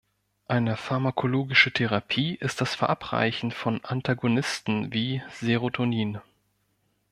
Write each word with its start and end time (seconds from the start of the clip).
Eine 0.47 0.77
pharmakologische 0.77 1.71
Therapie 1.71 2.33
ist 2.33 2.59
das 2.59 2.73
Verabreichen 2.73 3.51
von 3.51 3.85
Antagonisten 3.85 4.91
wie 4.91 5.21
Serotonin. 5.29 6.19